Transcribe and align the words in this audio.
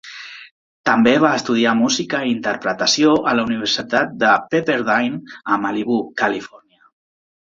També 0.89 1.11
va 1.23 1.33
estudiar 1.41 1.73
música 1.81 2.21
i 2.23 2.31
interpretació 2.35 3.11
a 3.31 3.33
la 3.39 3.43
universitat 3.49 4.15
de 4.23 4.31
Pepperdine 4.55 5.21
a 5.57 5.61
Malibú, 5.67 5.99
Califòrnia. 6.23 6.81